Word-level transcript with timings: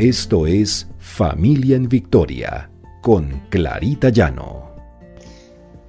Esto 0.00 0.46
es 0.46 0.88
Familia 0.98 1.76
en 1.76 1.86
Victoria 1.86 2.70
con 3.02 3.48
Clarita 3.50 4.08
Llano. 4.08 4.74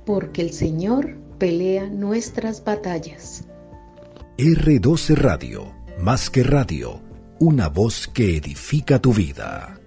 Porque 0.06 0.42
el 0.42 0.52
Señor 0.52 1.16
pelea 1.38 1.88
nuestras 1.88 2.62
batallas. 2.62 3.48
R12 4.38 5.16
Radio, 5.16 5.74
más 5.98 6.30
que 6.30 6.44
radio, 6.44 7.00
una 7.40 7.70
voz 7.70 8.10
que 8.10 8.36
edifica 8.36 9.00
tu 9.00 9.14
vida. 9.14 9.80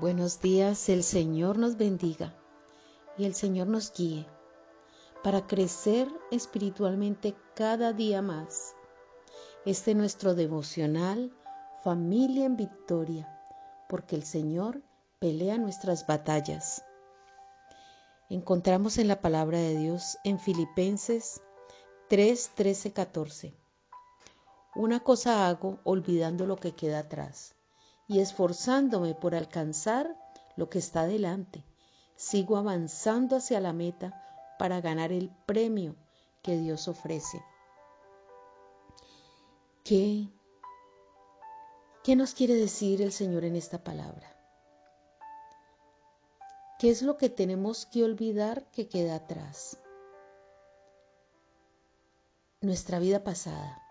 Buenos 0.00 0.40
días, 0.40 0.88
el 0.88 1.02
Señor 1.02 1.58
nos 1.58 1.76
bendiga 1.76 2.32
y 3.18 3.24
el 3.24 3.34
Señor 3.34 3.66
nos 3.66 3.92
guíe 3.92 4.28
para 5.24 5.48
crecer 5.48 6.06
espiritualmente 6.30 7.34
cada 7.56 7.92
día 7.92 8.22
más. 8.22 8.73
Este 9.66 9.92
es 9.92 9.96
nuestro 9.96 10.34
devocional 10.34 11.32
Familia 11.82 12.44
en 12.44 12.54
Victoria, 12.54 13.26
porque 13.88 14.14
el 14.14 14.22
Señor 14.22 14.82
pelea 15.20 15.56
nuestras 15.56 16.06
batallas. 16.06 16.84
Encontramos 18.28 18.98
en 18.98 19.08
la 19.08 19.22
palabra 19.22 19.56
de 19.56 19.74
Dios 19.78 20.18
en 20.22 20.38
Filipenses 20.38 21.40
3, 22.10 22.50
13, 22.54 22.92
14. 22.92 23.54
Una 24.74 25.00
cosa 25.00 25.48
hago 25.48 25.78
olvidando 25.84 26.44
lo 26.44 26.56
que 26.56 26.74
queda 26.74 26.98
atrás 26.98 27.54
y 28.06 28.18
esforzándome 28.20 29.14
por 29.14 29.34
alcanzar 29.34 30.14
lo 30.56 30.68
que 30.68 30.78
está 30.78 31.06
delante. 31.06 31.64
Sigo 32.16 32.58
avanzando 32.58 33.36
hacia 33.36 33.60
la 33.60 33.72
meta 33.72 34.22
para 34.58 34.82
ganar 34.82 35.10
el 35.10 35.30
premio 35.46 35.96
que 36.42 36.58
Dios 36.58 36.86
ofrece. 36.86 37.42
¿Qué, 39.84 40.30
¿Qué 42.02 42.16
nos 42.16 42.32
quiere 42.32 42.54
decir 42.54 43.02
el 43.02 43.12
Señor 43.12 43.44
en 43.44 43.54
esta 43.54 43.84
palabra? 43.84 44.34
¿Qué 46.78 46.88
es 46.88 47.02
lo 47.02 47.18
que 47.18 47.28
tenemos 47.28 47.84
que 47.84 48.02
olvidar 48.02 48.64
que 48.70 48.88
queda 48.88 49.16
atrás? 49.16 49.76
Nuestra 52.62 52.98
vida 52.98 53.24
pasada. 53.24 53.82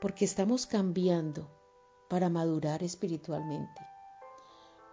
Porque 0.00 0.24
estamos 0.24 0.66
cambiando 0.66 1.48
para 2.08 2.28
madurar 2.30 2.82
espiritualmente. 2.82 3.80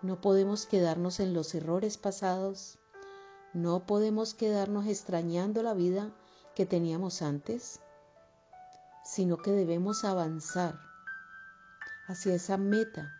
No 0.04 0.22
podemos 0.22 0.68
quedarnos 0.68 1.20
en 1.20 1.34
los 1.34 1.56
errores 1.56 1.98
pasados, 1.98 2.78
no 3.52 3.88
podemos 3.88 4.36
quedarnos 4.36 4.86
extrañando 4.86 5.64
la 5.64 5.74
vida 5.74 6.14
que 6.54 6.68
teníamos 6.68 7.24
antes, 7.24 7.80
sino 9.08 9.38
que 9.38 9.52
debemos 9.52 10.04
avanzar 10.04 10.82
hacia 12.08 12.36
esa 12.36 12.58
meta 12.58 13.14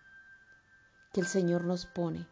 que 1.14 1.22
el 1.22 1.28
Señor 1.28 1.64
nos 1.64 1.86
pone, 1.86 2.28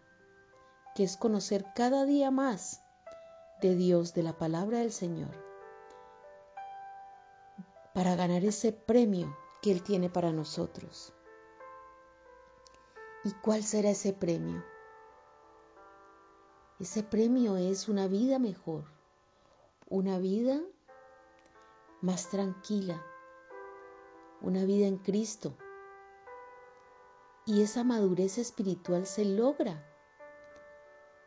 que 0.94 1.06
es 1.06 1.16
conocer 1.16 1.66
cada 1.74 2.04
día 2.04 2.32
más 2.32 2.82
de 3.62 3.76
Dios, 3.76 4.14
de 4.14 4.24
la 4.24 4.38
palabra 4.38 4.80
del 4.80 4.92
Señor, 4.92 5.32
para 7.94 8.18
ganar 8.18 8.44
ese 8.44 8.74
premio 8.74 9.36
que 9.62 9.72
Él 9.72 9.84
tiene 9.84 10.10
para 10.10 10.34
nosotros. 10.34 11.14
¿Y 13.24 13.32
cuál 13.36 13.64
será 13.64 13.92
ese 13.92 14.12
premio? 14.12 14.66
Ese 16.78 17.04
premio 17.04 17.56
es 17.56 17.88
una 17.88 18.08
vida 18.08 18.38
mejor, 18.38 18.84
una 19.88 20.20
vida 20.20 20.60
más 22.02 22.30
tranquila, 22.30 23.02
una 24.46 24.64
vida 24.64 24.86
en 24.86 24.98
Cristo. 24.98 25.58
Y 27.48 27.64
esa 27.64 27.84
madurez 27.84 28.38
espiritual 28.38 29.08
se 29.08 29.26
logra 29.26 29.84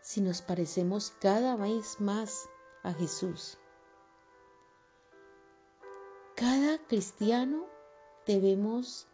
si 0.01 0.21
nos 0.21 0.41
parecemos 0.41 1.13
cada 1.21 1.57
vez 1.57 2.01
más 2.01 2.49
a 2.85 2.93
Jesús. 2.93 3.59
Cada 6.37 6.79
cristiano 6.87 7.67
debemos 8.25 9.09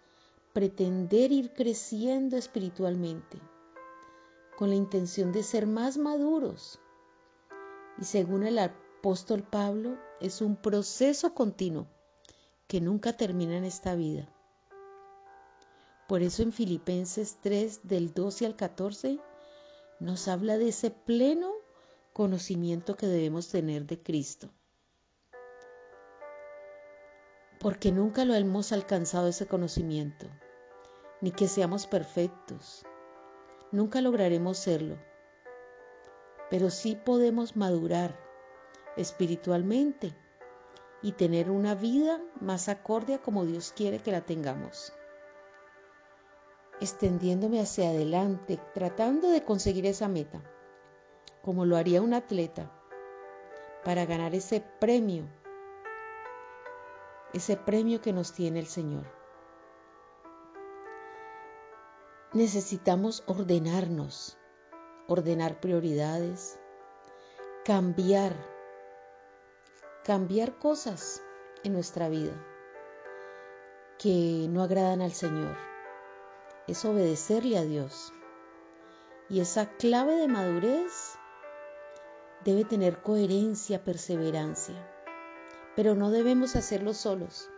pretender 0.53 1.33
ir 1.33 1.55
creciendo 1.55 2.37
espiritualmente 2.37 3.41
con 4.59 4.69
la 4.69 4.77
intención 4.77 5.33
de 5.33 5.43
ser 5.43 5.67
más 5.67 5.97
maduros. 5.97 6.79
Y 7.99 8.05
según 8.05 8.45
el 8.45 8.59
apóstol 8.59 9.43
Pablo, 9.43 9.97
es 10.21 10.43
un 10.43 10.57
proceso 10.57 11.33
continuo 11.33 11.89
que 12.67 12.81
nunca 12.81 13.13
termina 13.13 13.57
en 13.57 13.65
esta 13.65 13.95
vida. 13.95 14.29
Por 16.09 16.23
eso 16.23 16.43
en 16.43 16.53
Filipenses 16.53 17.39
3 17.41 17.81
del 17.89 18.13
12 18.13 18.47
al 18.47 18.57
14 18.57 19.19
nos 20.01 20.29
habla 20.29 20.59
de 20.59 20.69
ese 20.69 20.91
pleno 20.91 21.53
conocimiento 22.13 22.97
que 22.97 23.07
debemos 23.07 23.49
tener 23.49 23.87
de 23.87 24.03
Cristo. 24.03 24.51
Porque 27.59 27.93
nunca 27.93 28.25
lo 28.25 28.35
hemos 28.35 28.73
alcanzado 28.73 29.29
ese 29.29 29.47
conocimiento 29.47 30.27
ni 31.21 31.31
que 31.31 31.49
seamos 31.49 31.87
perfectos. 31.87 32.85
Nunca 33.73 34.03
lograremos 34.03 34.59
serlo, 34.59 34.99
pero 36.51 36.69
sí 36.69 36.97
podemos 37.03 37.57
madurar 37.57 38.15
espiritualmente 38.99 40.15
y 41.05 41.13
tener 41.13 41.51
una 41.51 41.77
vida 41.77 42.21
más 42.41 42.69
acorde 42.69 43.15
a 43.15 43.23
como 43.23 43.45
Dios 43.45 43.73
quiere 43.77 44.01
que 44.01 44.11
la 44.11 44.23
tengamos. 44.23 44.93
Extendiéndome 46.81 47.61
hacia 47.61 47.91
adelante, 47.91 48.59
tratando 48.75 49.29
de 49.29 49.45
conseguir 49.45 49.87
esa 49.87 50.09
meta, 50.09 50.43
como 51.43 51.65
lo 51.65 51.77
haría 51.77 52.03
un 52.03 52.15
atleta, 52.15 52.73
para 53.85 54.05
ganar 54.05 54.35
ese 54.35 54.65
premio, 54.81 55.29
ese 57.33 57.57
premio 57.57 58.01
que 58.01 58.13
nos 58.13 58.33
tiene 58.33 58.59
el 58.59 58.67
Señor. 58.67 59.05
necesitamos 62.35 63.23
ordenarnos, 63.27 64.37
ordenar 65.07 65.61
prioridades, 65.61 66.59
cambiar, 67.65 68.35
cambiar 70.05 70.59
cosas 70.59 71.23
en 71.63 71.73
nuestra 71.73 72.11
vida 72.11 72.35
que 73.99 74.47
no 74.51 74.63
agradan 74.63 75.01
al 75.01 75.13
Señor. 75.13 75.57
Es 76.67 76.85
obedecerle 76.85 77.57
a 77.57 77.63
Dios. 77.63 78.13
Y 79.31 79.41
esa 79.41 79.71
clave 79.77 80.17
de 80.17 80.29
madurez 80.29 81.15
debe 82.45 82.67
tener 82.67 83.01
coherencia, 83.01 83.83
perseverancia. 83.83 84.75
Pero 85.75 85.95
no 85.95 86.11
debemos 86.11 86.55
hacerlo 86.55 86.93
solos. 86.93 87.49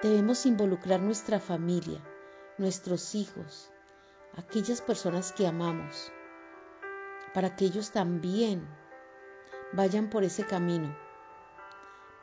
Debemos 0.00 0.46
involucrar 0.46 1.00
nuestra 1.00 1.40
familia, 1.40 2.00
nuestros 2.58 3.16
hijos, 3.16 3.72
aquellas 4.36 4.80
personas 4.80 5.32
que 5.32 5.48
amamos, 5.48 6.12
para 7.34 7.56
que 7.56 7.64
ellos 7.64 7.90
también 7.90 8.68
vayan 9.72 10.10
por 10.10 10.22
ese 10.22 10.46
camino, 10.46 10.96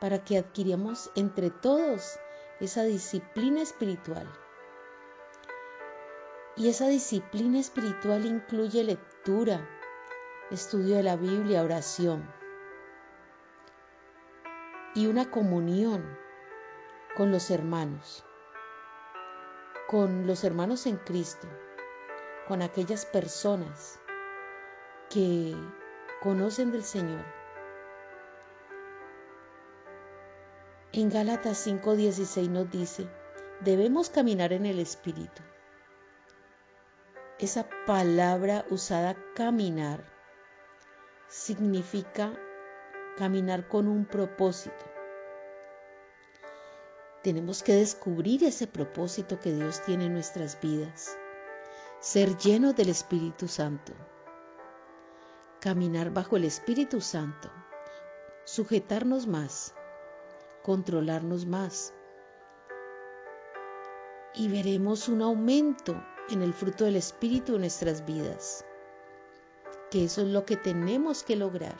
para 0.00 0.24
que 0.24 0.38
adquiramos 0.38 1.10
entre 1.14 1.50
todos 1.50 2.18
esa 2.60 2.84
disciplina 2.84 3.62
espiritual. 3.62 4.26
Y 6.56 6.68
esa 6.68 6.88
disciplina 6.88 7.58
espiritual 7.58 8.24
incluye 8.24 8.82
lectura, 8.82 9.68
estudio 10.50 10.96
de 10.96 11.02
la 11.02 11.16
Biblia, 11.16 11.62
oración 11.62 12.28
y 14.94 15.06
una 15.06 15.30
comunión 15.30 16.02
con 17.16 17.30
los 17.30 17.50
hermanos 17.50 18.26
con 19.86 20.26
los 20.26 20.42
hermanos 20.42 20.86
en 20.86 20.96
Cristo, 20.96 21.46
con 22.48 22.60
aquellas 22.60 23.06
personas 23.06 24.00
que 25.08 25.54
conocen 26.20 26.72
del 26.72 26.82
Señor. 26.82 27.24
En 30.96 31.10
Gálatas 31.10 31.64
5:16 31.64 32.48
nos 32.48 32.68
dice, 32.68 33.06
debemos 33.60 34.10
caminar 34.10 34.52
en 34.52 34.66
el 34.66 34.80
Espíritu. 34.80 35.42
Esa 37.38 37.68
palabra 37.86 38.66
usada 38.70 39.14
caminar 39.36 40.02
significa 41.28 42.32
caminar 43.16 43.68
con 43.68 43.86
un 43.86 44.06
propósito 44.06 44.96
tenemos 47.26 47.64
que 47.64 47.72
descubrir 47.72 48.44
ese 48.44 48.68
propósito 48.68 49.40
que 49.40 49.52
Dios 49.52 49.82
tiene 49.84 50.04
en 50.04 50.12
nuestras 50.12 50.60
vidas. 50.60 51.18
Ser 51.98 52.38
llenos 52.38 52.76
del 52.76 52.88
Espíritu 52.88 53.48
Santo. 53.48 53.92
Caminar 55.60 56.12
bajo 56.12 56.36
el 56.36 56.44
Espíritu 56.44 57.00
Santo. 57.00 57.50
Sujetarnos 58.44 59.26
más. 59.26 59.74
Controlarnos 60.66 61.46
más. 61.46 61.94
Y 64.34 64.48
veremos 64.48 65.08
un 65.08 65.22
aumento 65.22 65.94
en 66.28 66.42
el 66.42 66.52
fruto 66.52 66.84
del 66.84 66.96
Espíritu 66.96 67.54
en 67.54 67.60
nuestras 67.60 68.04
vidas. 68.04 68.64
Que 69.92 70.06
eso 70.06 70.22
es 70.22 70.26
lo 70.26 70.44
que 70.44 70.56
tenemos 70.56 71.22
que 71.22 71.36
lograr. 71.36 71.76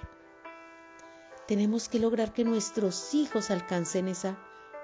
Tenemos 1.48 1.88
que 1.88 1.98
lograr 1.98 2.32
que 2.32 2.44
nuestros 2.44 3.12
hijos 3.12 3.50
alcancen 3.50 4.06
esa 4.06 4.38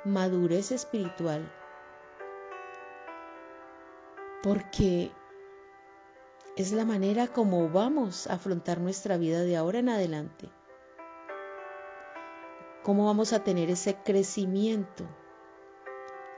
madurez 0.05 0.73
espiritual. 0.73 1.49
Porque 4.43 5.13
es 6.57 6.73
la 6.73 6.85
manera 6.85 7.29
como 7.29 7.69
vamos 7.69 8.27
a 8.27 8.35
afrontar 8.35 8.81
nuestra 8.81 9.17
vida 9.17 9.43
de 9.43 9.57
ahora 9.57 9.79
en 9.79 9.91
adelante. 9.91 10.51
¿Cómo 12.83 13.07
vamos 13.07 13.33
a 13.33 13.45
tener 13.45 13.71
ese 13.71 13.95
crecimiento? 14.03 15.05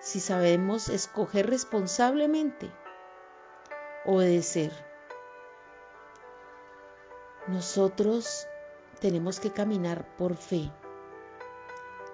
Si 0.01 0.21
sabemos 0.21 0.91
escoger 0.91 1.49
responsablemente, 1.49 2.71
obedecer. 4.05 4.71
Nosotros 7.47 8.47
tenemos 9.01 9.41
que 9.41 9.53
caminar 9.53 10.17
por 10.19 10.37
fe, 10.37 10.71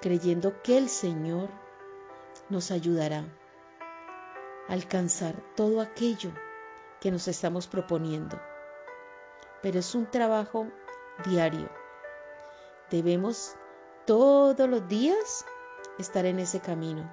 creyendo 0.01 0.63
que 0.63 0.79
el 0.79 0.89
Señor 0.89 1.49
nos 2.49 2.71
ayudará 2.71 3.25
a 4.69 4.73
alcanzar 4.73 5.35
todo 5.57 5.81
aquello 5.81 6.31
que 7.01 7.11
nos 7.11 7.27
estamos 7.27 7.67
proponiendo. 7.67 8.41
Pero 9.61 9.81
es 9.81 9.93
un 9.97 10.07
trabajo 10.07 10.69
diario. 11.25 11.69
Debemos 12.91 13.57
todos 14.07 14.69
los 14.69 14.89
días 14.89 15.45
estar 15.99 16.27
en 16.27 16.39
ese 16.39 16.61
camino, 16.61 17.11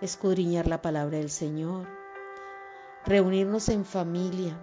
escudriñar 0.00 0.66
la 0.66 0.82
palabra 0.82 1.18
del 1.18 1.30
Señor, 1.30 1.86
reunirnos 3.04 3.68
en 3.68 3.84
familia, 3.84 4.56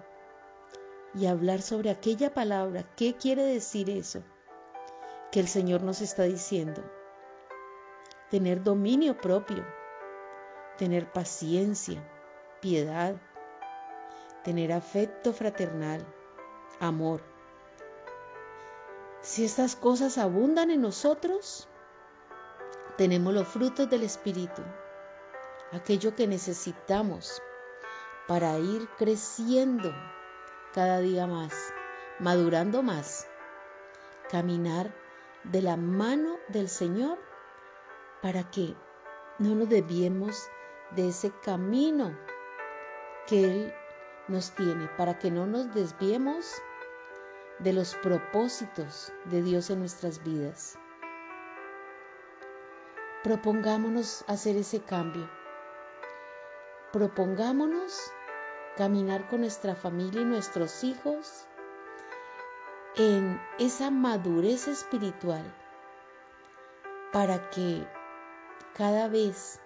y 1.14 1.26
hablar 1.26 1.62
sobre 1.62 1.90
aquella 1.90 2.32
palabra. 2.32 2.84
¿Qué 2.96 3.14
quiere 3.14 3.42
decir 3.42 3.90
eso? 3.90 4.22
Que 5.32 5.40
el 5.40 5.48
Señor 5.48 5.82
nos 5.82 6.00
está 6.00 6.24
diciendo. 6.24 6.82
Tener 8.30 8.62
dominio 8.62 9.16
propio, 9.16 9.64
tener 10.76 11.10
paciencia, 11.10 12.02
piedad, 12.60 13.16
tener 14.44 14.72
afecto 14.72 15.32
fraternal, 15.32 16.06
amor. 16.78 17.22
Si 19.20 19.44
estas 19.44 19.74
cosas 19.74 20.16
abundan 20.16 20.70
en 20.70 20.80
nosotros, 20.80 21.68
tenemos 22.96 23.34
los 23.34 23.48
frutos 23.48 23.90
del 23.90 24.04
Espíritu, 24.04 24.62
aquello 25.72 26.14
que 26.14 26.26
necesitamos 26.26 27.42
para 28.28 28.58
ir 28.58 28.88
creciendo 28.96 29.92
cada 30.72 31.00
día 31.00 31.26
más, 31.26 31.52
madurando 32.20 32.82
más, 32.82 33.26
caminar 34.30 34.94
de 35.44 35.62
la 35.62 35.76
mano 35.76 36.36
del 36.48 36.68
Señor 36.68 37.18
para 38.22 38.50
que 38.50 38.76
no 39.38 39.54
nos 39.54 39.68
desviemos 39.68 40.48
de 40.92 41.08
ese 41.08 41.32
camino 41.42 42.18
que 43.26 43.44
Él 43.44 43.74
nos 44.28 44.54
tiene, 44.54 44.88
para 44.96 45.18
que 45.18 45.30
no 45.30 45.46
nos 45.46 45.74
desviemos 45.74 46.60
de 47.58 47.72
los 47.72 47.94
propósitos 47.96 49.12
de 49.24 49.42
Dios 49.42 49.70
en 49.70 49.80
nuestras 49.80 50.22
vidas. 50.22 50.78
Propongámonos 53.24 54.24
hacer 54.28 54.56
ese 54.56 54.80
cambio. 54.80 55.28
Propongámonos 56.92 58.12
caminar 58.76 59.28
con 59.28 59.40
nuestra 59.40 59.74
familia 59.74 60.22
y 60.22 60.24
nuestros 60.24 60.84
hijos 60.84 61.46
en 62.96 63.40
esa 63.58 63.90
madurez 63.90 64.68
espiritual 64.68 65.44
para 67.12 67.50
que 67.50 67.86
cada 68.74 69.08
vez 69.08 69.60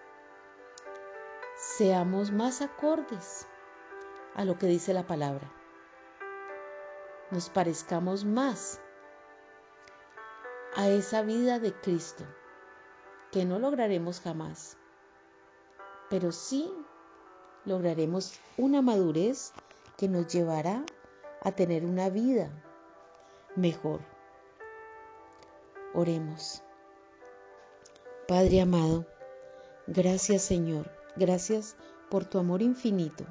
seamos 1.57 2.33
más 2.33 2.63
acordes 2.63 3.47
a 4.35 4.45
lo 4.45 4.59
que 4.59 4.67
dice 4.67 4.95
la 4.95 5.07
palabra. 5.07 5.62
Nos 7.33 7.49
parezcamos 7.49 8.27
más 8.27 8.79
a 10.77 10.91
esa 10.91 11.23
vida 11.23 11.59
de 11.59 11.73
Cristo 11.73 12.25
que 13.31 13.47
no 13.47 13.59
lograremos 13.59 14.21
jamás, 14.21 14.77
pero 16.11 16.31
sí 16.31 16.71
lograremos 17.65 18.39
una 18.59 18.83
madurez 18.83 19.55
que 19.97 20.09
nos 20.09 20.27
llevará 20.27 20.85
a 21.41 21.53
tener 21.53 21.87
una 21.87 22.11
vida 22.11 22.51
mejor. 23.57 24.01
Oremos. 25.95 26.63
Padre 28.29 28.61
amado, 28.61 29.07
gracias 29.87 30.43
Señor, 30.43 30.91
gracias 31.17 31.77
por 32.11 32.27
tu 32.27 32.39
amor 32.39 32.61
infinito, 32.61 33.25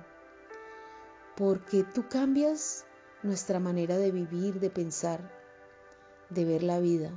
porque 1.36 1.83
tú 1.83 2.09
cambias 2.09 2.88
nuestra 3.23 3.59
manera 3.59 3.97
de 3.97 4.12
vivir, 4.12 4.59
de 4.59 4.69
pensar, 4.69 5.31
de 6.29 6.45
ver 6.45 6.63
la 6.63 6.79
vida, 6.79 7.12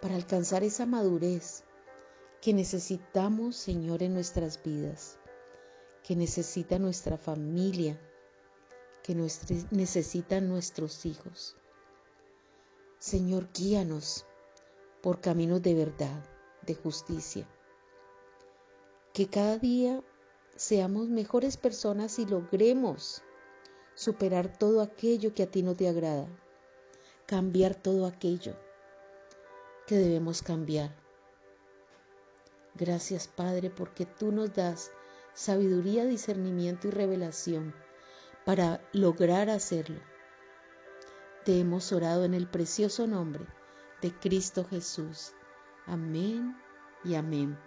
para 0.00 0.14
alcanzar 0.16 0.64
esa 0.64 0.86
madurez 0.86 1.64
que 2.40 2.52
necesitamos, 2.52 3.56
Señor, 3.56 4.02
en 4.02 4.14
nuestras 4.14 4.62
vidas 4.62 5.18
que 6.02 6.16
necesita 6.16 6.78
nuestra 6.78 7.16
familia, 7.16 7.98
que 9.02 9.14
necesitan 9.14 10.48
nuestros 10.48 11.06
hijos. 11.06 11.56
Señor, 12.98 13.48
guíanos 13.52 14.26
por 15.00 15.20
caminos 15.20 15.62
de 15.62 15.74
verdad, 15.74 16.24
de 16.62 16.74
justicia. 16.74 17.48
Que 19.12 19.28
cada 19.28 19.58
día 19.58 20.02
seamos 20.56 21.08
mejores 21.08 21.56
personas 21.56 22.18
y 22.18 22.26
logremos 22.26 23.22
superar 23.94 24.56
todo 24.56 24.80
aquello 24.80 25.34
que 25.34 25.42
a 25.42 25.50
ti 25.50 25.62
no 25.62 25.74
te 25.74 25.88
agrada, 25.88 26.26
cambiar 27.26 27.74
todo 27.74 28.06
aquello 28.06 28.54
que 29.86 29.96
debemos 29.96 30.42
cambiar. 30.42 30.94
Gracias 32.74 33.28
Padre 33.28 33.70
porque 33.70 34.06
tú 34.06 34.32
nos 34.32 34.54
das 34.54 34.90
sabiduría, 35.34 36.04
discernimiento 36.04 36.88
y 36.88 36.90
revelación 36.90 37.74
para 38.44 38.80
lograr 38.92 39.50
hacerlo. 39.50 40.00
Te 41.44 41.60
hemos 41.60 41.92
orado 41.92 42.24
en 42.24 42.34
el 42.34 42.48
precioso 42.48 43.06
nombre 43.06 43.46
de 44.00 44.12
Cristo 44.12 44.64
Jesús. 44.64 45.32
Amén 45.86 46.56
y 47.04 47.14
amén. 47.14 47.58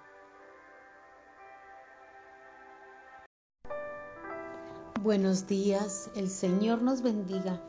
Buenos 5.06 5.46
días, 5.46 6.10
el 6.16 6.32
Señor 6.32 6.82
nos 6.82 7.04
bendiga. 7.04 7.62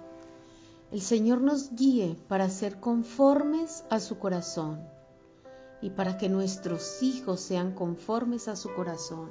El 0.91 1.03
Señor 1.03 1.43
nos 1.43 1.75
guíe 1.75 2.17
para 2.29 2.49
ser 2.49 2.81
conformes 2.81 3.85
a 3.91 4.01
su 4.01 4.19
corazón 4.19 4.81
y 5.83 5.91
para 5.91 6.17
que 6.17 6.31
nuestros 6.31 7.03
hijos 7.03 7.41
sean 7.41 7.75
conformes 7.75 8.49
a 8.49 8.57
su 8.57 8.73
corazón. 8.73 9.31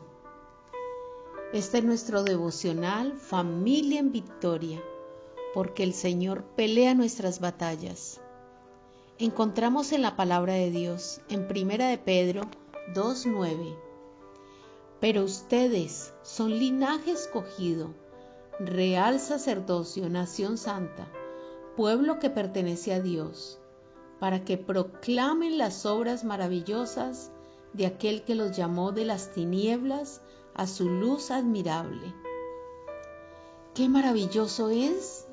Este 1.51 1.79
es 1.79 1.83
nuestro 1.83 2.21
devocional 2.21 3.13
Familia 3.17 4.01
en 4.01 4.11
Victoria, 4.11 4.83
porque 5.55 5.81
el 5.81 5.95
Señor 5.95 6.43
pelea 6.55 6.93
nuestras 6.93 7.39
batallas. 7.39 8.21
Encontramos 9.17 9.91
en 9.93 10.03
la 10.03 10.15
palabra 10.15 10.53
de 10.53 10.69
Dios, 10.69 11.21
en 11.27 11.47
Primera 11.47 11.87
de 11.87 11.97
Pedro 11.97 12.43
2.9, 12.93 13.84
pero 14.99 15.23
ustedes 15.23 16.13
son 16.23 16.51
linaje 16.51 17.11
escogido, 17.11 17.93
real 18.59 19.19
sacerdocio, 19.19 20.09
nación 20.09 20.57
santa, 20.57 21.07
pueblo 21.75 22.19
que 22.19 22.29
pertenece 22.29 22.93
a 22.93 23.01
Dios, 23.01 23.59
para 24.19 24.45
que 24.45 24.57
proclamen 24.57 25.57
las 25.57 25.85
obras 25.85 26.23
maravillosas 26.23 27.31
de 27.73 27.85
aquel 27.85 28.23
que 28.23 28.35
los 28.35 28.55
llamó 28.55 28.91
de 28.91 29.05
las 29.05 29.33
tinieblas 29.33 30.21
a 30.53 30.67
su 30.67 30.89
luz 30.89 31.31
admirable. 31.31 32.13
Qué 33.73 33.89
maravilloso 33.89 34.69
es 34.69 35.27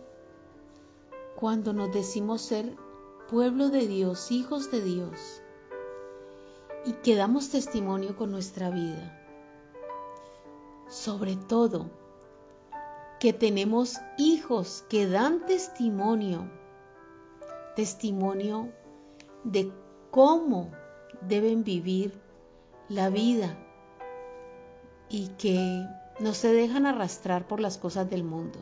cuando 1.36 1.72
nos 1.72 1.92
decimos 1.92 2.42
ser 2.42 2.76
pueblo 3.30 3.68
de 3.68 3.86
Dios, 3.86 4.32
hijos 4.32 4.70
de 4.72 4.82
Dios, 4.82 5.40
y 6.84 6.92
que 6.94 7.14
damos 7.14 7.50
testimonio 7.50 8.16
con 8.16 8.32
nuestra 8.32 8.70
vida. 8.70 9.21
Sobre 10.92 11.36
todo, 11.36 11.90
que 13.18 13.32
tenemos 13.32 13.98
hijos 14.18 14.84
que 14.90 15.08
dan 15.08 15.46
testimonio, 15.46 16.50
testimonio 17.74 18.70
de 19.42 19.72
cómo 20.10 20.70
deben 21.26 21.64
vivir 21.64 22.20
la 22.90 23.08
vida 23.08 23.56
y 25.08 25.28
que 25.38 25.82
no 26.20 26.34
se 26.34 26.52
dejan 26.52 26.84
arrastrar 26.84 27.48
por 27.48 27.58
las 27.58 27.78
cosas 27.78 28.10
del 28.10 28.22
mundo. 28.22 28.58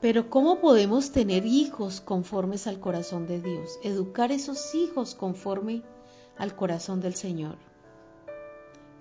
Pero 0.00 0.28
¿cómo 0.28 0.58
podemos 0.58 1.12
tener 1.12 1.46
hijos 1.46 2.00
conformes 2.00 2.66
al 2.66 2.80
corazón 2.80 3.28
de 3.28 3.40
Dios? 3.40 3.78
Educar 3.84 4.32
esos 4.32 4.74
hijos 4.74 5.14
conforme 5.14 5.84
al 6.36 6.56
corazón 6.56 7.00
del 7.00 7.14
Señor. 7.14 7.58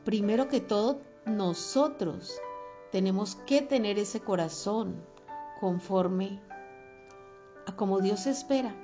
Primero 0.06 0.50
que 0.50 0.62
todo, 0.62 1.07
nosotros 1.27 2.39
tenemos 2.91 3.36
que 3.36 3.62
tener 3.62 4.00
ese 4.00 4.22
corazón 4.22 5.03
conforme 5.60 6.41
a 7.65 7.75
como 7.75 8.00
Dios 8.00 8.27
espera. 8.27 8.75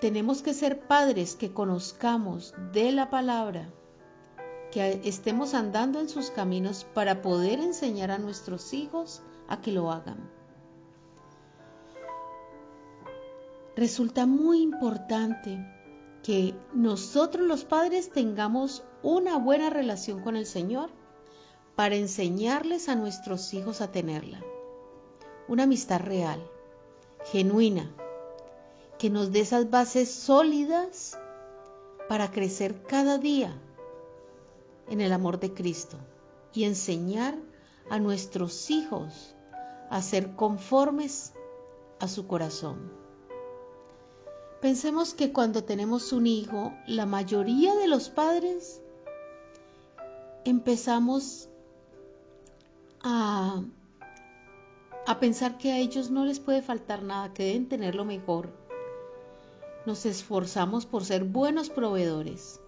Tenemos 0.00 0.42
que 0.42 0.54
ser 0.54 0.80
padres 0.86 1.36
que 1.36 1.52
conozcamos 1.52 2.54
de 2.72 2.92
la 2.92 3.10
palabra, 3.10 3.68
que 4.70 5.00
estemos 5.04 5.54
andando 5.54 6.00
en 6.00 6.08
sus 6.08 6.30
caminos 6.30 6.84
para 6.94 7.22
poder 7.22 7.60
enseñar 7.60 8.10
a 8.10 8.18
nuestros 8.18 8.72
hijos 8.72 9.22
a 9.48 9.60
que 9.60 9.72
lo 9.72 9.90
hagan. 9.90 10.30
Resulta 13.76 14.26
muy 14.26 14.60
importante 14.60 15.64
que 16.22 16.54
nosotros 16.72 17.46
los 17.46 17.64
padres 17.64 18.10
tengamos 18.10 18.84
una 19.02 19.36
buena 19.38 19.70
relación 19.70 20.20
con 20.22 20.36
el 20.36 20.46
Señor 20.46 20.90
para 21.76 21.96
enseñarles 21.96 22.88
a 22.88 22.94
nuestros 22.94 23.52
hijos 23.54 23.80
a 23.80 23.90
tenerla. 23.90 24.42
Una 25.48 25.64
amistad 25.64 26.00
real, 26.00 26.40
genuina, 27.24 27.90
que 28.98 29.10
nos 29.10 29.32
dé 29.32 29.40
esas 29.40 29.70
bases 29.70 30.10
sólidas 30.10 31.18
para 32.08 32.30
crecer 32.30 32.82
cada 32.84 33.18
día 33.18 33.52
en 34.88 35.00
el 35.00 35.12
amor 35.12 35.40
de 35.40 35.52
Cristo 35.54 35.96
y 36.52 36.64
enseñar 36.64 37.36
a 37.90 37.98
nuestros 37.98 38.70
hijos 38.70 39.34
a 39.90 40.02
ser 40.02 40.36
conformes 40.36 41.32
a 41.98 42.08
su 42.08 42.26
corazón. 42.26 42.92
Pensemos 44.60 45.14
que 45.14 45.32
cuando 45.32 45.64
tenemos 45.64 46.12
un 46.12 46.26
hijo, 46.26 46.72
la 46.86 47.06
mayoría 47.06 47.74
de 47.74 47.88
los 47.88 48.08
padres 48.10 48.81
empezamos 50.44 51.48
a, 53.02 53.62
a 55.06 55.20
pensar 55.20 55.58
que 55.58 55.72
a 55.72 55.78
ellos 55.78 56.10
no 56.10 56.24
les 56.24 56.40
puede 56.40 56.62
faltar 56.62 57.02
nada, 57.02 57.32
que 57.32 57.44
deben 57.44 57.68
tener 57.68 57.94
lo 57.94 58.04
mejor. 58.04 58.50
Nos 59.86 60.06
esforzamos 60.06 60.86
por 60.86 61.04
ser 61.04 61.24
buenos 61.24 61.70
proveedores. 61.70 62.60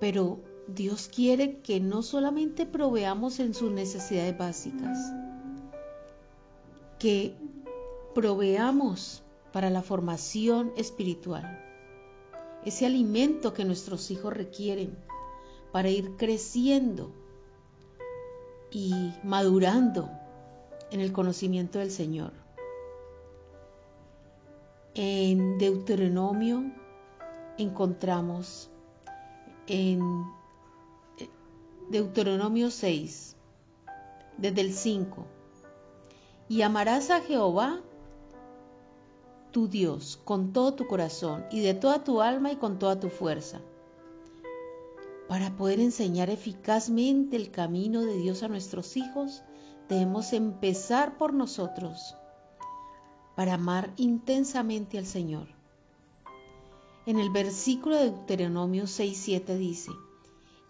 Pero 0.00 0.40
Dios 0.66 1.10
quiere 1.14 1.60
que 1.60 1.80
no 1.80 2.02
solamente 2.02 2.66
proveamos 2.66 3.38
en 3.40 3.54
sus 3.54 3.70
necesidades 3.70 4.36
básicas, 4.36 4.98
que 6.98 7.34
proveamos 8.14 9.22
para 9.52 9.70
la 9.70 9.82
formación 9.82 10.72
espiritual, 10.76 11.60
ese 12.64 12.86
alimento 12.86 13.52
que 13.52 13.64
nuestros 13.64 14.10
hijos 14.10 14.32
requieren 14.32 14.96
para 15.74 15.90
ir 15.90 16.16
creciendo 16.16 17.10
y 18.70 19.12
madurando 19.24 20.08
en 20.92 21.00
el 21.00 21.12
conocimiento 21.12 21.80
del 21.80 21.90
Señor. 21.90 22.30
En 24.94 25.58
Deuteronomio 25.58 26.62
encontramos 27.58 28.70
en 29.66 29.98
Deuteronomio 31.90 32.70
6, 32.70 33.34
desde 34.38 34.60
el 34.60 34.72
5, 34.72 35.26
y 36.48 36.62
amarás 36.62 37.10
a 37.10 37.20
Jehová 37.20 37.80
tu 39.50 39.66
Dios 39.66 40.20
con 40.24 40.52
todo 40.52 40.74
tu 40.74 40.86
corazón 40.86 41.44
y 41.50 41.62
de 41.62 41.74
toda 41.74 42.04
tu 42.04 42.22
alma 42.22 42.52
y 42.52 42.56
con 42.58 42.78
toda 42.78 43.00
tu 43.00 43.08
fuerza 43.08 43.60
para 45.28 45.56
poder 45.56 45.80
enseñar 45.80 46.30
eficazmente 46.30 47.36
el 47.36 47.50
camino 47.50 48.02
de 48.02 48.16
Dios 48.16 48.42
a 48.42 48.48
nuestros 48.48 48.96
hijos, 48.96 49.42
debemos 49.88 50.32
empezar 50.32 51.16
por 51.16 51.32
nosotros 51.32 52.16
para 53.34 53.54
amar 53.54 53.90
intensamente 53.96 54.98
al 54.98 55.06
Señor. 55.06 55.48
En 57.06 57.18
el 57.18 57.30
versículo 57.30 57.96
de 57.96 58.10
Deuteronomio 58.10 58.84
6:7 58.84 59.56
dice, 59.56 59.90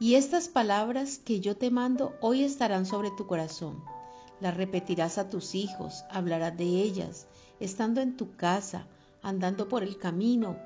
Y 0.01 0.15
estas 0.15 0.49
palabras 0.49 1.19
que 1.19 1.41
yo 1.41 1.57
te 1.57 1.71
mando 1.71 2.15
hoy 2.21 2.43
estarán 2.43 2.87
sobre 2.87 3.11
tu 3.11 3.27
corazón. 3.27 3.83
Las 4.41 4.57
repetirás 4.57 5.19
a 5.19 5.29
tus 5.29 5.55
hijos, 5.55 6.05
hablarás 6.11 6.57
de 6.57 6.65
ellas, 6.65 7.27
estando 7.61 8.01
en 8.01 8.17
tu 8.17 8.35
casa, 8.37 8.87
andando 9.23 9.69
por 9.69 9.83
el 9.83 9.97
camino, 9.97 10.57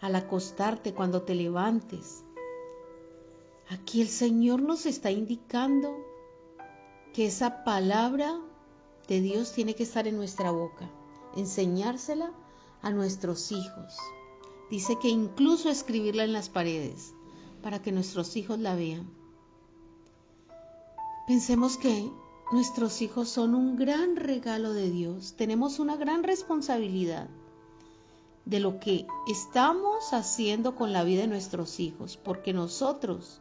al 0.00 0.16
acostarte 0.16 0.94
cuando 0.94 1.22
te 1.22 1.34
levantes 1.34 2.24
Aquí 3.72 4.02
el 4.02 4.08
Señor 4.08 4.60
nos 4.60 4.84
está 4.84 5.10
indicando 5.10 5.96
que 7.14 7.24
esa 7.24 7.64
palabra 7.64 8.38
de 9.08 9.22
Dios 9.22 9.52
tiene 9.52 9.74
que 9.74 9.84
estar 9.84 10.06
en 10.06 10.18
nuestra 10.18 10.50
boca, 10.50 10.90
enseñársela 11.36 12.34
a 12.82 12.90
nuestros 12.90 13.50
hijos. 13.50 13.96
Dice 14.70 14.98
que 15.00 15.08
incluso 15.08 15.70
escribirla 15.70 16.24
en 16.24 16.34
las 16.34 16.50
paredes 16.50 17.14
para 17.62 17.80
que 17.80 17.92
nuestros 17.92 18.36
hijos 18.36 18.58
la 18.58 18.74
vean. 18.74 19.10
Pensemos 21.26 21.78
que 21.78 22.10
nuestros 22.52 23.00
hijos 23.00 23.30
son 23.30 23.54
un 23.54 23.76
gran 23.76 24.16
regalo 24.16 24.74
de 24.74 24.90
Dios. 24.90 25.32
Tenemos 25.38 25.78
una 25.78 25.96
gran 25.96 26.24
responsabilidad 26.24 27.30
de 28.44 28.60
lo 28.60 28.80
que 28.80 29.06
estamos 29.28 30.12
haciendo 30.12 30.74
con 30.74 30.92
la 30.92 31.04
vida 31.04 31.22
de 31.22 31.28
nuestros 31.28 31.80
hijos, 31.80 32.18
porque 32.18 32.52
nosotros 32.52 33.40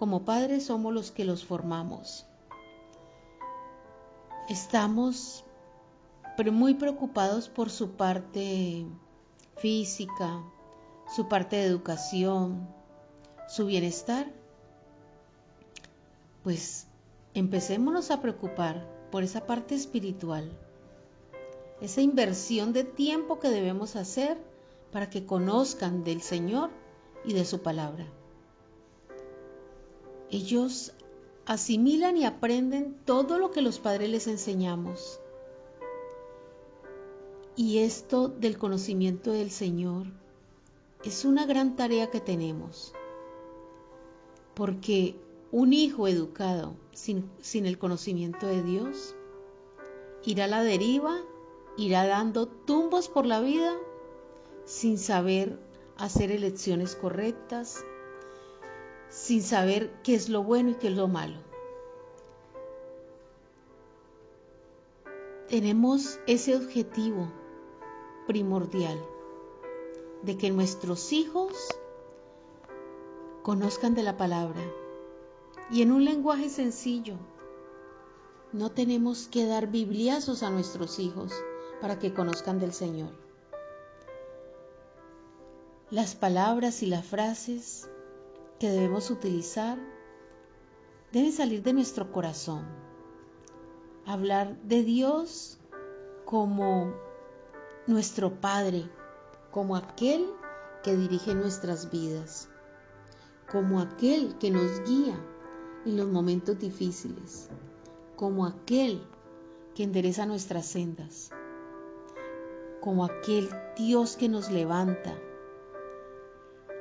como 0.00 0.24
padres 0.24 0.64
somos 0.64 0.94
los 0.94 1.10
que 1.10 1.26
los 1.26 1.44
formamos. 1.44 2.24
Estamos 4.48 5.44
muy 6.50 6.72
preocupados 6.72 7.50
por 7.50 7.68
su 7.68 7.90
parte 7.90 8.86
física, 9.58 10.42
su 11.14 11.28
parte 11.28 11.56
de 11.56 11.64
educación, 11.64 12.66
su 13.46 13.66
bienestar. 13.66 14.32
Pues 16.44 16.86
empecémonos 17.34 18.10
a 18.10 18.22
preocupar 18.22 18.88
por 19.10 19.22
esa 19.22 19.46
parte 19.46 19.74
espiritual, 19.74 20.50
esa 21.82 22.00
inversión 22.00 22.72
de 22.72 22.84
tiempo 22.84 23.38
que 23.38 23.50
debemos 23.50 23.96
hacer 23.96 24.38
para 24.92 25.10
que 25.10 25.26
conozcan 25.26 26.04
del 26.04 26.22
Señor 26.22 26.70
y 27.22 27.34
de 27.34 27.44
su 27.44 27.60
palabra. 27.60 28.06
Ellos 30.30 30.92
asimilan 31.46 32.16
y 32.16 32.24
aprenden 32.24 32.96
todo 33.04 33.38
lo 33.38 33.50
que 33.50 33.62
los 33.62 33.78
padres 33.78 34.10
les 34.10 34.26
enseñamos. 34.26 35.20
Y 37.56 37.78
esto 37.78 38.28
del 38.28 38.56
conocimiento 38.56 39.32
del 39.32 39.50
Señor 39.50 40.06
es 41.04 41.24
una 41.24 41.46
gran 41.46 41.76
tarea 41.76 42.10
que 42.10 42.20
tenemos. 42.20 42.94
Porque 44.54 45.16
un 45.50 45.72
hijo 45.72 46.06
educado 46.06 46.76
sin, 46.92 47.28
sin, 47.40 47.66
el 47.66 47.78
conocimiento 47.78 48.46
de 48.46 48.62
Dios 48.62 49.16
irá 50.24 50.44
a 50.44 50.48
la 50.48 50.62
deriva, 50.62 51.20
irá 51.76 52.06
dando 52.06 52.46
tumbos 52.46 53.08
por 53.08 53.26
la 53.26 53.40
vida 53.40 53.76
sin 54.64 54.98
saber 54.98 55.58
hacer 55.96 56.30
elecciones 56.30 56.94
correctas, 56.94 57.84
sin 59.10 59.42
saber 59.42 59.92
qué 60.02 60.14
es 60.14 60.28
lo 60.28 60.42
bueno 60.42 60.70
y 60.70 60.74
qué 60.74 60.88
es 60.88 60.96
lo 60.96 61.08
malo. 61.08 61.36
Tenemos 65.48 66.20
ese 66.28 66.56
objetivo 66.56 67.28
primordial 68.28 69.04
de 70.22 70.38
que 70.38 70.50
nuestros 70.50 71.12
hijos 71.12 71.52
conozcan 73.42 73.94
de 73.94 74.04
la 74.04 74.16
palabra 74.16 74.60
y 75.70 75.82
en 75.82 75.90
un 75.90 76.04
lenguaje 76.04 76.48
sencillo. 76.48 77.14
No 78.52 78.70
tenemos 78.70 79.26
que 79.26 79.44
dar 79.46 79.68
bibliazos 79.68 80.44
a 80.44 80.50
nuestros 80.50 81.00
hijos 81.00 81.32
para 81.80 81.98
que 81.98 82.14
conozcan 82.14 82.60
del 82.60 82.72
Señor. 82.72 83.10
Las 85.90 86.14
palabras 86.14 86.84
y 86.84 86.86
las 86.86 87.04
frases 87.04 87.88
que 88.60 88.68
debemos 88.68 89.10
utilizar 89.10 89.78
deben 91.12 91.32
salir 91.32 91.62
de 91.62 91.72
nuestro 91.72 92.12
corazón. 92.12 92.66
Hablar 94.04 94.60
de 94.62 94.82
Dios 94.84 95.58
como 96.26 96.94
nuestro 97.86 98.38
Padre, 98.38 98.88
como 99.50 99.76
aquel 99.76 100.30
que 100.84 100.94
dirige 100.94 101.34
nuestras 101.34 101.90
vidas, 101.90 102.50
como 103.50 103.80
aquel 103.80 104.36
que 104.36 104.50
nos 104.50 104.80
guía 104.84 105.18
en 105.86 105.96
los 105.96 106.08
momentos 106.08 106.58
difíciles, 106.58 107.48
como 108.14 108.44
aquel 108.44 109.02
que 109.74 109.84
endereza 109.84 110.26
nuestras 110.26 110.66
sendas, 110.66 111.30
como 112.80 113.06
aquel 113.06 113.48
Dios 113.76 114.16
que 114.16 114.28
nos 114.28 114.50
levanta. 114.50 115.18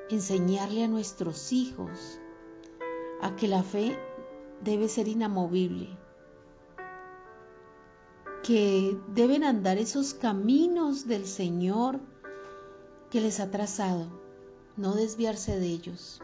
Enseñarle 0.09 0.83
a 0.83 0.87
nuestros 0.87 1.53
hijos 1.53 2.19
a 3.21 3.35
que 3.35 3.47
la 3.47 3.61
fe 3.61 3.97
debe 4.63 4.87
ser 4.87 5.07
inamovible, 5.07 5.97
que 8.43 8.97
deben 9.09 9.43
andar 9.43 9.77
esos 9.77 10.15
caminos 10.15 11.07
del 11.07 11.27
Señor 11.27 11.99
que 13.11 13.21
les 13.21 13.39
ha 13.39 13.51
trazado, 13.51 14.07
no 14.77 14.95
desviarse 14.95 15.59
de 15.59 15.67
ellos, 15.67 16.21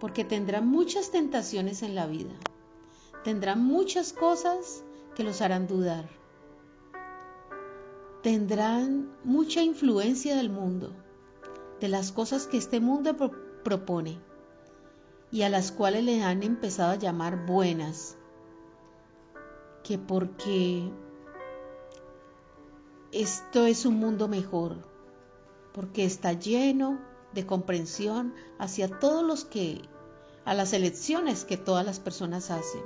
porque 0.00 0.24
tendrán 0.24 0.66
muchas 0.66 1.12
tentaciones 1.12 1.82
en 1.82 1.94
la 1.94 2.06
vida, 2.06 2.34
tendrán 3.22 3.62
muchas 3.62 4.12
cosas 4.12 4.82
que 5.14 5.22
los 5.22 5.40
harán 5.42 5.68
dudar, 5.68 6.08
tendrán 8.22 9.14
mucha 9.22 9.62
influencia 9.62 10.36
del 10.36 10.50
mundo, 10.50 10.92
de 11.80 11.88
las 11.88 12.12
cosas 12.12 12.46
que 12.46 12.58
este 12.58 12.78
mundo 12.78 13.16
propone 13.64 14.20
y 15.30 15.42
a 15.42 15.48
las 15.48 15.72
cuales 15.72 16.04
le 16.04 16.22
han 16.22 16.42
empezado 16.42 16.92
a 16.92 16.96
llamar 16.96 17.46
buenas, 17.46 18.16
que 19.82 19.98
porque 19.98 20.90
esto 23.12 23.66
es 23.66 23.86
un 23.86 23.94
mundo 23.94 24.28
mejor, 24.28 24.76
porque 25.72 26.04
está 26.04 26.32
lleno 26.32 27.00
de 27.32 27.46
comprensión 27.46 28.34
hacia 28.58 28.88
todos 28.98 29.24
los 29.24 29.44
que, 29.44 29.80
a 30.44 30.54
las 30.54 30.72
elecciones 30.72 31.44
que 31.44 31.56
todas 31.56 31.86
las 31.86 32.00
personas 32.00 32.50
hacen. 32.50 32.82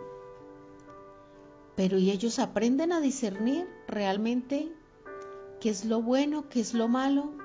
Pero 1.77 1.99
y 1.99 2.11
ellos 2.11 2.39
aprenden 2.39 2.93
a 2.93 3.01
discernir 3.01 3.67
realmente 3.89 4.71
qué 5.61 5.71
es 5.71 5.85
lo 5.85 6.03
bueno, 6.03 6.49
qué 6.49 6.61
es 6.61 6.75
lo 6.75 6.87
malo 6.89 7.44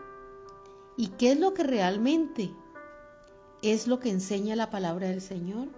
y 1.00 1.08
qué 1.08 1.32
es 1.32 1.40
lo 1.40 1.54
que 1.54 1.64
realmente 1.64 2.54
es 3.62 3.88
lo 3.88 4.02
que 4.02 4.10
enseña 4.10 4.58
la 4.58 4.70
palabra 4.70 5.08
del 5.08 5.22
Señor. 5.22 5.70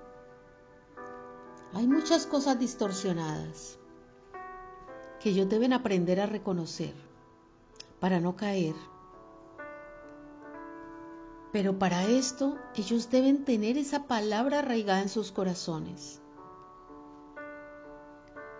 Hay 1.73 1.85
muchas 1.85 2.25
cosas 2.25 2.57
distorsionadas 2.57 3.77
que 5.19 5.29
ellos 5.29 5.47
deben 5.47 5.73
aprender 5.73 6.19
a 6.21 6.25
reconocer 6.25 6.95
para 7.99 8.19
no 8.19 8.35
caer. 8.35 8.73
Pero 11.51 11.77
para 11.77 12.03
esto 12.05 12.57
ellos 12.75 13.11
deben 13.11 13.45
tener 13.45 13.77
esa 13.77 14.07
palabra 14.07 14.59
arraigada 14.59 15.03
en 15.03 15.09
sus 15.09 15.31
corazones. 15.31 16.19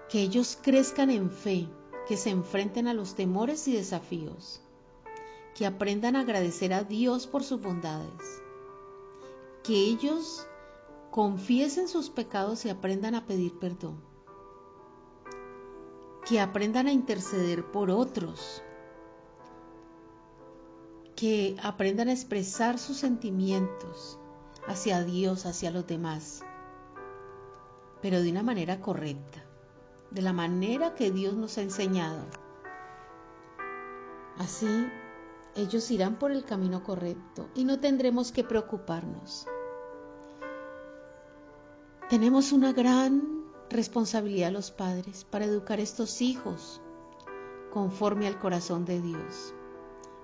Que 0.09 0.21
ellos 0.21 0.59
crezcan 0.61 1.09
en 1.09 1.31
fe, 1.31 1.67
que 2.07 2.17
se 2.17 2.29
enfrenten 2.29 2.87
a 2.87 2.93
los 2.93 3.15
temores 3.15 3.67
y 3.67 3.73
desafíos, 3.73 4.61
que 5.55 5.65
aprendan 5.65 6.15
a 6.15 6.21
agradecer 6.21 6.73
a 6.73 6.83
Dios 6.83 7.27
por 7.27 7.43
sus 7.43 7.61
bondades 7.61 8.41
que 9.63 9.73
ellos 9.73 10.47
confiesen 11.11 11.87
sus 11.87 12.09
pecados 12.09 12.65
y 12.65 12.69
aprendan 12.69 13.15
a 13.15 13.25
pedir 13.25 13.57
perdón. 13.59 14.01
Que 16.25 16.39
aprendan 16.39 16.87
a 16.87 16.91
interceder 16.91 17.65
por 17.65 17.89
otros. 17.89 18.63
Que 21.15 21.55
aprendan 21.61 22.09
a 22.09 22.13
expresar 22.13 22.79
sus 22.79 22.97
sentimientos 22.97 24.19
hacia 24.67 25.03
Dios, 25.03 25.45
hacia 25.45 25.71
los 25.71 25.85
demás. 25.85 26.43
Pero 28.01 28.21
de 28.21 28.31
una 28.31 28.43
manera 28.43 28.79
correcta. 28.79 29.43
De 30.09 30.21
la 30.21 30.33
manera 30.33 30.95
que 30.95 31.11
Dios 31.11 31.35
nos 31.35 31.57
ha 31.57 31.61
enseñado. 31.61 32.25
Así 34.37 34.87
ellos 35.55 35.89
irán 35.91 36.17
por 36.17 36.31
el 36.31 36.45
camino 36.45 36.83
correcto 36.83 37.49
y 37.55 37.65
no 37.65 37.79
tendremos 37.79 38.31
que 38.31 38.43
preocuparnos. 38.43 39.47
Tenemos 42.09 42.51
una 42.51 42.73
gran 42.73 43.45
responsabilidad 43.69 44.51
los 44.51 44.71
padres 44.71 45.23
para 45.23 45.45
educar 45.45 45.79
a 45.79 45.83
estos 45.83 46.21
hijos 46.21 46.81
conforme 47.71 48.27
al 48.27 48.37
corazón 48.39 48.85
de 48.85 49.01
Dios. 49.01 49.53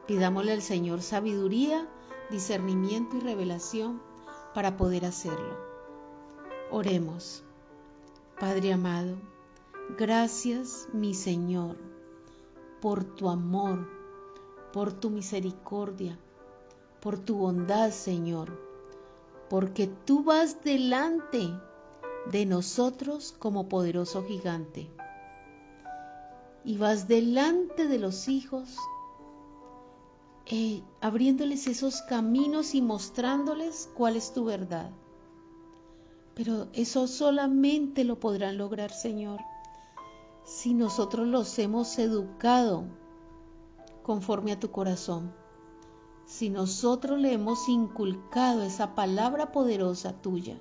Pidámosle 0.05 0.53
al 0.53 0.61
Señor 0.61 1.01
sabiduría, 1.01 1.87
discernimiento 2.29 3.17
y 3.17 3.21
revelación 3.21 4.01
para 4.53 4.75
poder 4.77 5.05
hacerlo. 5.05 5.57
Oremos. 6.71 7.43
Padre 8.39 8.73
amado, 8.73 9.15
gracias 9.97 10.87
mi 10.93 11.13
Señor 11.13 11.77
por 12.81 13.03
tu 13.03 13.29
amor, 13.29 13.89
por 14.77 14.93
tu 14.93 15.09
misericordia, 15.09 16.19
por 16.99 17.17
tu 17.17 17.37
bondad, 17.37 17.89
Señor, 17.89 18.61
porque 19.49 19.87
tú 19.87 20.23
vas 20.23 20.63
delante 20.63 21.49
de 22.31 22.45
nosotros 22.45 23.33
como 23.39 23.69
poderoso 23.69 24.23
gigante. 24.23 24.87
Y 26.63 26.77
vas 26.77 27.07
delante 27.07 27.87
de 27.87 27.97
los 27.97 28.27
hijos, 28.27 28.77
eh, 30.45 30.83
abriéndoles 31.01 31.65
esos 31.65 32.03
caminos 32.03 32.75
y 32.75 32.83
mostrándoles 32.83 33.89
cuál 33.95 34.15
es 34.15 34.31
tu 34.31 34.45
verdad. 34.45 34.91
Pero 36.35 36.67
eso 36.73 37.07
solamente 37.07 38.03
lo 38.03 38.19
podrán 38.19 38.59
lograr, 38.59 38.91
Señor, 38.91 39.39
si 40.45 40.75
nosotros 40.75 41.25
los 41.25 41.57
hemos 41.57 41.97
educado 41.97 42.85
conforme 44.07 44.53
a 44.53 44.59
tu 44.59 44.71
corazón. 44.71 45.31
Si 46.25 46.49
nosotros 46.49 47.19
le 47.19 47.33
hemos 47.33 47.69
inculcado 47.69 48.63
esa 48.63 48.95
palabra 48.95 49.51
poderosa 49.51 50.13
tuya 50.13 50.57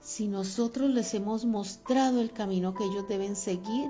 si 0.00 0.28
nosotros 0.28 0.90
les 0.90 1.12
hemos 1.14 1.44
mostrado 1.44 2.20
el 2.20 2.32
camino 2.32 2.74
que 2.74 2.84
ellos 2.84 3.06
deben 3.06 3.36
seguir 3.36 3.88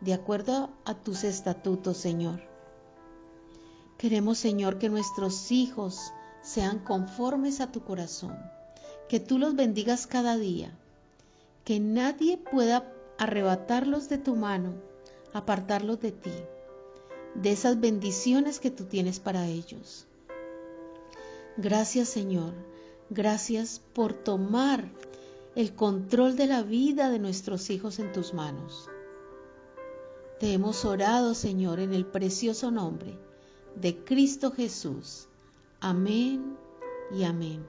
de 0.00 0.12
acuerdo 0.12 0.70
a 0.84 0.94
tus 0.94 1.24
estatutos, 1.24 1.96
Señor. 1.96 2.42
Queremos, 3.96 4.38
Señor, 4.38 4.78
que 4.78 4.90
nuestros 4.90 5.50
hijos 5.50 6.12
sean 6.42 6.80
conformes 6.80 7.60
a 7.60 7.72
tu 7.72 7.80
corazón, 7.82 8.36
que 9.08 9.18
tú 9.18 9.38
los 9.38 9.56
bendigas 9.56 10.06
cada 10.06 10.36
día, 10.36 10.76
que 11.64 11.80
nadie 11.80 12.36
pueda 12.36 12.92
arrebatarlos 13.18 14.10
de 14.10 14.18
tu 14.18 14.36
mano, 14.36 14.74
apartarlos 15.32 16.00
de 16.00 16.12
ti, 16.12 16.32
de 17.42 17.52
esas 17.52 17.80
bendiciones 17.80 18.60
que 18.60 18.70
tú 18.70 18.84
tienes 18.84 19.20
para 19.20 19.46
ellos. 19.46 20.06
Gracias, 21.56 22.08
Señor. 22.08 22.52
Gracias 23.10 23.80
por 23.92 24.12
tomar 24.12 24.90
el 25.54 25.74
control 25.74 26.36
de 26.36 26.46
la 26.46 26.62
vida 26.62 27.10
de 27.10 27.18
nuestros 27.18 27.70
hijos 27.70 27.98
en 27.98 28.12
tus 28.12 28.34
manos. 28.34 28.88
Te 30.38 30.52
hemos 30.52 30.84
orado, 30.84 31.34
Señor, 31.34 31.80
en 31.80 31.94
el 31.94 32.04
precioso 32.04 32.70
nombre 32.70 33.18
de 33.74 34.04
Cristo 34.04 34.52
Jesús. 34.52 35.28
Amén 35.80 36.56
y 37.14 37.24
amén. 37.24 37.64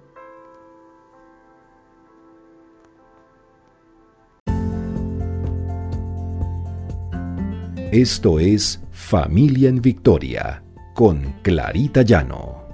Esto 7.91 8.39
es 8.39 8.81
Familia 9.09 9.69
en 9.69 9.81
Victoria 9.81 10.61
con 10.93 11.35
Clarita 11.41 12.01
Llano. 12.01 12.67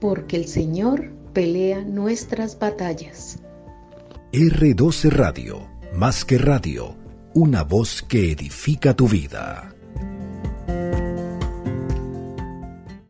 Porque 0.00 0.38
el 0.38 0.46
Señor 0.46 1.10
pelea 1.34 1.82
nuestras 1.82 2.58
batallas. 2.58 3.38
R12 4.32 5.10
Radio, 5.10 5.68
más 5.94 6.24
que 6.24 6.38
radio, 6.38 6.96
una 7.34 7.64
voz 7.64 8.00
que 8.00 8.32
edifica 8.32 8.96
tu 8.96 9.08
vida. 9.08 9.74